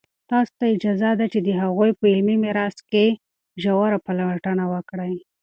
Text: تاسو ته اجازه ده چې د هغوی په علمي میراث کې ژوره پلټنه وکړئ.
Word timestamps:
تاسو 0.31 0.51
ته 0.59 0.65
اجازه 0.75 1.09
ده 1.19 1.25
چې 1.33 1.39
د 1.41 1.49
هغوی 1.61 1.91
په 1.99 2.03
علمي 2.13 2.37
میراث 2.43 2.77
کې 2.91 3.05
ژوره 3.61 3.97
پلټنه 4.05 4.63
وکړئ. 4.73 5.15